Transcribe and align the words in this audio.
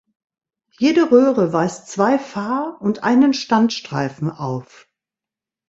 Jede 0.79 1.11
Röhre 1.11 1.53
weist 1.53 1.89
zwei 1.89 2.17
Fahr- 2.17 2.81
und 2.81 3.03
einen 3.03 3.35
Standstreifen 3.35 4.31
auf. 4.31 4.87